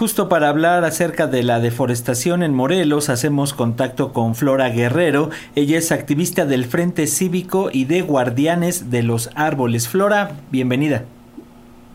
[0.00, 5.28] justo para hablar acerca de la deforestación en Morelos, hacemos contacto con Flora Guerrero.
[5.56, 9.90] Ella es activista del Frente Cívico y de Guardianes de los Árboles.
[9.90, 11.04] Flora, bienvenida.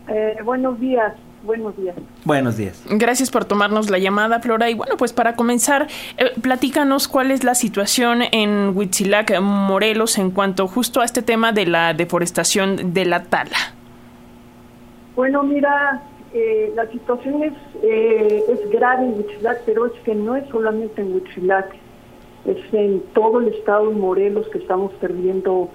[0.06, 1.14] Eh, buenos días.
[1.42, 1.96] Buenos días.
[2.24, 2.80] Buenos días.
[2.88, 4.70] Gracias por tomarnos la llamada, Flora.
[4.70, 10.30] Y bueno, pues para comenzar, eh, platícanos cuál es la situación en Huitzilac, Morelos, en
[10.30, 13.74] cuanto justo a este tema de la deforestación de la tala.
[15.16, 16.04] Bueno, mira,
[16.36, 21.00] eh, la situación es, eh, es grave en Huitzilac, pero es que no es solamente
[21.00, 21.74] en Huitzilac,
[22.44, 25.70] es en todo el estado de Morelos que estamos perdiendo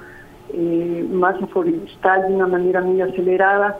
[0.53, 3.77] eh, masa forestal de una manera muy acelerada,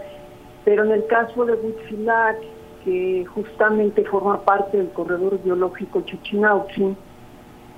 [0.66, 2.38] pero en el caso de Huitzilac,
[2.84, 6.98] que justamente forma parte del corredor biológico Chichinautzin,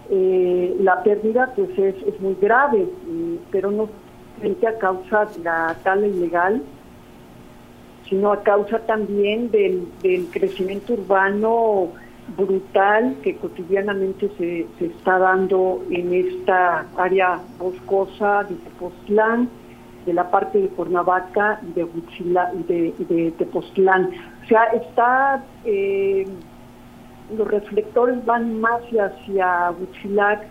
[0.10, 2.88] eh, la pérdida pues es, es muy grave,
[3.52, 3.90] pero no
[4.40, 6.62] frente a causa de la tala ilegal,
[8.10, 9.88] sino a causa también del,
[10.32, 11.90] crecimiento urbano
[12.38, 19.50] brutal que cotidianamente se, se, está dando en esta área boscosa de Tepoztlán,
[20.06, 21.88] de la parte de Cuernavaca y de,
[22.68, 24.10] de, de Tepoztlán.
[24.44, 26.28] O sea, está, eh,
[27.36, 30.46] los reflectores van más hacia Huitzilac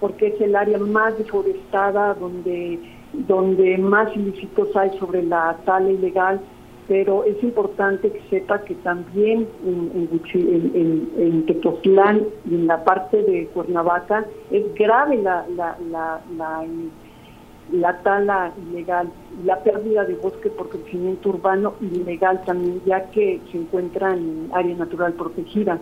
[0.00, 2.78] porque es el área más deforestada, donde,
[3.12, 6.40] donde más ilícitos hay sobre la tala ilegal
[6.86, 10.20] pero es importante que sepa que también en,
[11.16, 16.64] en, Tepoztlán y en la parte de Cuernavaca es grave la, la, la, la,
[17.72, 19.10] la tala ilegal,
[19.44, 24.76] la pérdida de bosque por crecimiento urbano ilegal también, ya que se encuentra en área
[24.76, 25.78] natural protegida.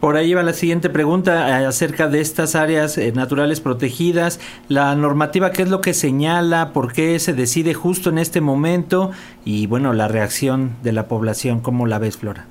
[0.00, 4.40] Por ahí va la siguiente pregunta eh, acerca de estas áreas eh, naturales protegidas.
[4.68, 6.72] La normativa, ¿qué es lo que señala?
[6.72, 9.10] ¿Por qué se decide justo en este momento?
[9.44, 12.46] Y bueno, la reacción de la población, ¿cómo la ves, Flora?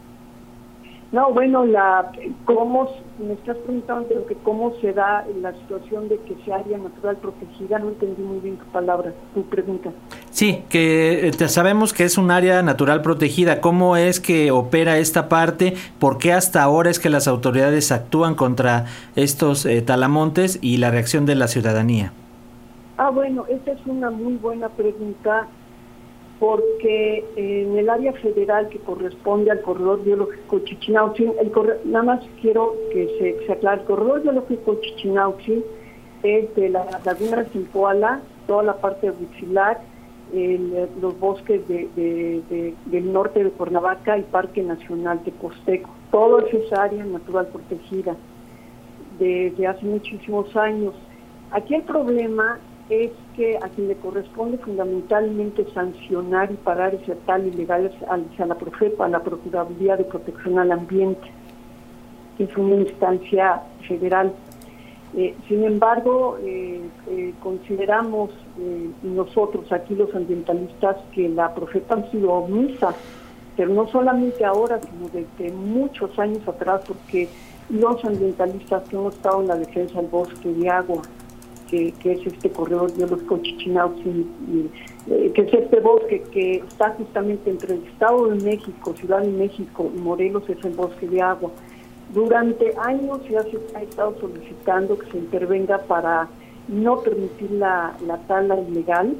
[1.12, 2.12] No, bueno, la,
[2.46, 2.90] ¿cómo,
[3.20, 7.18] me estás preguntando de que cómo se da la situación de que sea área natural
[7.18, 9.92] protegida, no entendí muy bien tu palabra, tu pregunta.
[10.32, 13.62] Sí, que eh, sabemos que es un área natural protegida.
[13.62, 15.76] ¿Cómo es que opera esta parte?
[16.00, 18.86] ¿Por qué hasta ahora es que las autoridades actúan contra
[19.16, 22.12] estos eh, talamontes y la reacción de la ciudadanía?
[22.98, 25.48] Ah, bueno, esa es una muy buena pregunta
[26.40, 31.52] porque en el área federal que corresponde al corredor biológico Chichinautzin, el
[31.86, 35.64] nada más quiero que se, aclare, el corredor biológico Chichinautzin
[36.24, 39.80] es de la laguna de Simpoala, toda la parte de Huitzilac,
[41.02, 45.90] los bosques del norte de Cuernavaca y Parque Nacional de Costeco.
[46.12, 48.16] Todo es esa área natural protegida
[49.20, 50.94] desde hace muchísimos años.
[51.52, 52.60] Aquí el problema
[52.90, 58.46] es que a quien le corresponde fundamentalmente sancionar y parar ese tal ilegal es a
[58.46, 61.28] la Profepa, la Procuraduría de Protección al Ambiente,
[62.38, 64.34] que es una instancia federal.
[65.18, 68.32] Eh, sin embargo, eh, eh, consideramos
[69.02, 72.94] nosotros aquí los ambientalistas que la Profepa ha sido omisa,
[73.56, 77.30] pero no solamente ahora, sino desde muchos años atrás, porque
[77.70, 81.02] los ambientalistas que hemos estado en la defensa del bosque de agua,
[82.02, 84.70] que, es este corredor biológico Chichinautzin,
[85.10, 89.32] eh, que es este bosque que está justamente entre el Estado de México, Ciudad de
[89.32, 91.52] México y Morelos, es el bosque de agua.
[92.14, 96.28] Durante años se ha estado solicitando que se intervenga para
[96.68, 97.94] no permitir la,
[98.28, 99.16] tala ilegal,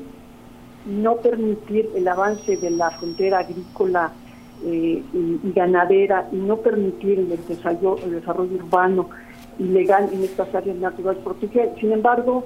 [0.86, 4.12] no permitir el avance de la frontera agrícola
[4.64, 9.10] eh, y, ganadera y no permitir el desarrollo, el desarrollo urbano
[9.60, 11.70] ilegal en estas áreas naturales protegidas.
[11.80, 12.46] Sin embargo,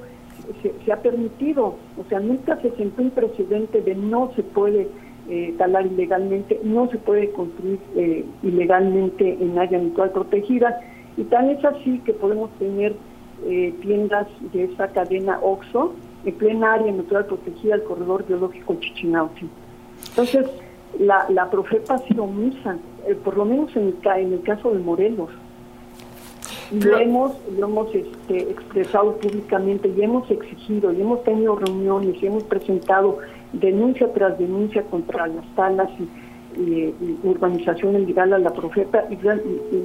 [0.62, 4.88] se, ha permitido, o sea, nunca se sentó un precedente de no se puede
[5.30, 10.80] eh, talar ilegalmente, no se puede construir eh, ilegalmente en área natural protegida,
[11.18, 12.96] y tan es así que podemos tener
[13.46, 15.94] eh, tiendas de esa cadena OXO
[16.26, 19.50] en plena área natural protegida del corredor biológico Chichinauti.
[20.09, 20.47] Entonces,
[20.97, 22.78] la, la Profepa ha sido omisa,
[23.24, 25.29] por lo menos en en el caso de Morelos.
[26.72, 32.28] Lo hemos, lo hemos este, expresado públicamente y hemos exigido y hemos tenido reuniones y
[32.28, 33.18] hemos presentado
[33.54, 36.08] denuncia tras denuncia contra las talas y,
[37.24, 39.18] urbanización ilegal a la profeta y,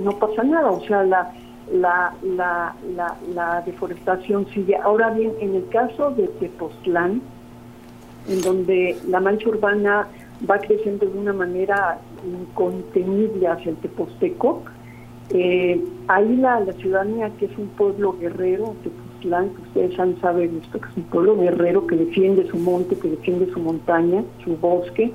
[0.03, 1.33] no pasa nada, o sea, la,
[1.73, 4.77] la, la, la, la deforestación sigue.
[4.77, 7.23] Ahora bien, en el caso de Tepoztlán,
[8.29, 10.09] en donde la mancha urbana
[10.51, 14.63] va creciendo de una manera incontenible hacia el Teposteco,
[15.31, 18.91] eh, ahí la, ciudadanía, que es un pueblo guerrero, que
[19.63, 23.61] ustedes han esto, que es un pueblo guerrero que defiende su monte, que defiende su
[23.61, 25.13] montaña, su bosque,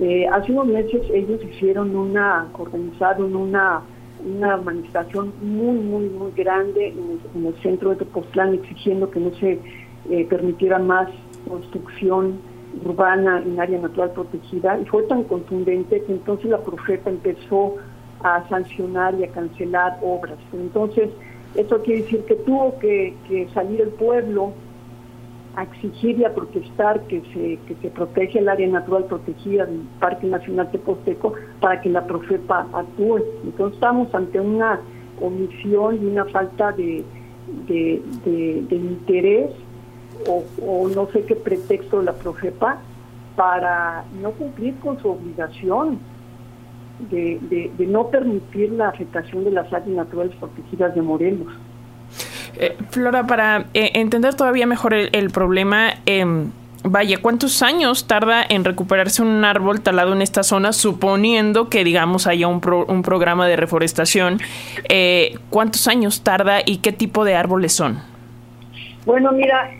[0.00, 3.80] Eh, hace unos meses ellos hicieron una, organizaron una,
[4.26, 9.60] una manifestación muy, muy, muy grande en el, centro de Tepoztlán exigiendo que no se
[10.10, 11.08] eh, permitiera más
[11.48, 12.40] construcción
[12.84, 14.80] urbana en área natural protegida.
[14.80, 17.76] Y fue tan contundente que entonces la Profeta empezó
[18.24, 20.38] a sancionar y a cancelar obras.
[20.52, 21.10] Entonces,
[21.54, 24.52] eso quiere decir que tuvo que, que salir el pueblo
[25.56, 29.82] a exigir y a protestar que se, que se protege el área natural protegida del
[30.00, 33.22] Parque Nacional Teposteco para que la Profepa actúe.
[33.44, 34.80] Entonces estamos ante una
[35.20, 37.04] omisión y una falta de,
[37.68, 39.50] de, interés
[40.26, 42.78] o, no sé qué pretexto la Profepa
[43.36, 45.98] para no cumplir con su obligación
[46.98, 51.52] de, de no permitir la afectación de las áreas naturales protegidas de Morelos.
[52.56, 56.50] Eh, Flora, para eh, entender todavía mejor el, problema, em,
[56.84, 62.26] vaya, ¿cuántos años tarda en recuperarse un árbol talado en esta zona, suponiendo que, digamos,
[62.26, 64.38] haya un, un programa de reforestación?
[64.88, 67.98] Eh, ¿Cuántos años tarda y qué tipo de árboles son?
[69.04, 69.70] Bueno, mira,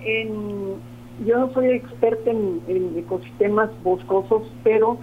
[1.24, 4.98] yo no soy experta en, en, ecosistemas boscosos, pero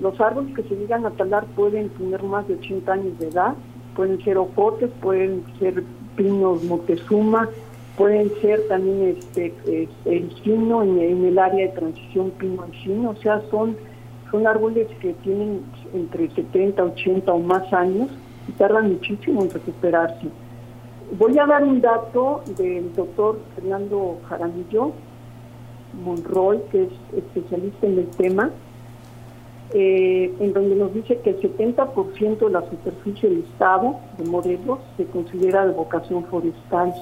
[0.00, 3.54] los árboles que se llegan a talar pueden tener más de 80 años de edad,
[3.94, 5.84] pueden ser ojotes, pueden ser
[6.16, 7.48] pinos Moctezuma,
[7.96, 13.76] pueden ser también este, el encino en, el área de transición pino-encino, o sea, son,
[14.30, 15.62] son árboles que tienen
[15.92, 18.08] entre 70, 80 o más años
[18.48, 20.28] y tardan muchísimo en recuperarse.
[21.18, 24.92] Voy a dar un dato del doctor Fernando Jaramillo
[26.02, 28.50] Monroy, que es especialista en el tema,
[29.74, 34.80] eh, en donde nos dice que el 70% de la superficie del estado de Morelos
[34.98, 36.92] se considera de vocación forestal,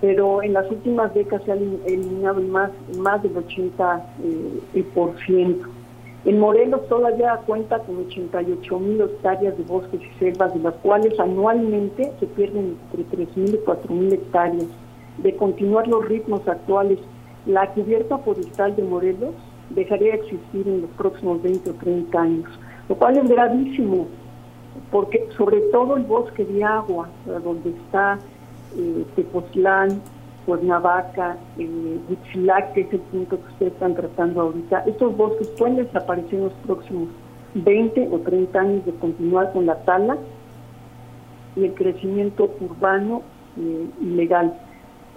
[0.00, 4.02] pero en las últimas décadas se ha eliminado más, más del 80%.
[4.24, 5.62] Eh,
[6.24, 11.18] en Morelos todavía cuenta con 88 mil hectáreas de bosques y selvas, de las cuales
[11.18, 14.66] anualmente se pierden entre 3 mil y 4 mil hectáreas.
[15.22, 16.98] De continuar los ritmos actuales,
[17.46, 19.34] la cubierta forestal de Morelos
[19.70, 22.50] dejaría de existir en los próximos 20 o 30 años,
[22.88, 24.06] lo cual es gravísimo,
[24.90, 27.08] porque sobre todo el bosque de agua,
[27.44, 28.18] donde está
[28.76, 30.00] eh, Tepoztlán,
[30.46, 35.76] Cuernavaca, eh, Huitzilac, que es el punto que ustedes están tratando ahorita, estos bosques pueden
[35.76, 37.08] desaparecer en los próximos
[37.54, 40.16] 20 o 30 años de continuar con la tala
[41.56, 43.22] y el crecimiento urbano
[43.58, 44.58] eh, ilegal.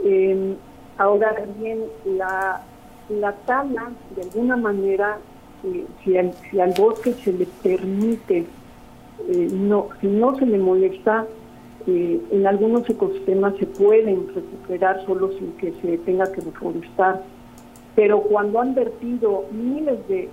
[0.03, 0.55] Eh,
[0.97, 2.61] ahora bien, la
[3.19, 5.17] la tala, de alguna manera,
[5.63, 8.45] eh, si, al, si, al, bosque se le permite,
[9.27, 11.25] eh, no, si no se le molesta,
[11.87, 17.23] eh, en algunos ecosistemas se pueden recuperar solo sin que se tenga que reforestar.
[17.95, 20.29] Pero cuando han vertido miles de,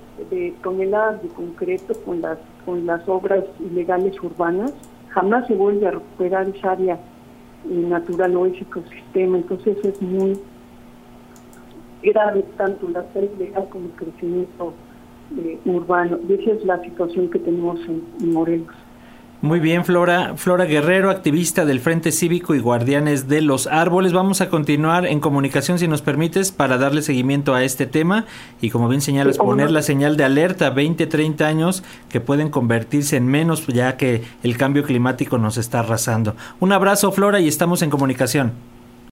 [0.62, 4.72] toneladas de concreto con las, con las obras ilegales urbanas,
[5.08, 7.00] jamás se vuelve a recuperar esa área
[7.64, 9.38] natural o ese ecosistema.
[9.38, 10.38] Entonces es muy
[12.02, 14.74] grave tanto la salud legal como el crecimiento
[15.36, 16.18] eh, urbano.
[16.28, 18.74] Y esa es la situación que tenemos en, Morelos.
[19.40, 20.34] Muy bien, Flora.
[20.36, 24.12] Flora Guerrero, activista del Frente Cívico y Guardianes de los Árboles.
[24.12, 28.24] Vamos a continuar en comunicación, si nos permites, para darle seguimiento a este tema
[28.60, 33.16] y, como bien señalas, poner la señal de alerta 20, 30 años que pueden convertirse
[33.16, 36.34] en menos ya que el cambio climático nos está arrasando.
[36.58, 38.77] Un abrazo, Flora, y estamos en comunicación.